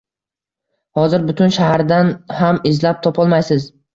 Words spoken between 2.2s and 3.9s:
ham izlab topolmaysiz